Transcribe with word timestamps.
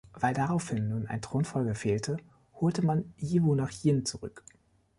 Weil 0.13 0.33
daraufhin 0.33 0.89
nun 0.89 1.05
ein 1.05 1.21
Thronfolger 1.21 1.75
fehlte, 1.75 2.17
holte 2.55 2.81
man 2.83 3.13
Yiwu 3.19 3.53
nach 3.53 3.69
Jin 3.69 4.03
zurück. 4.03 4.43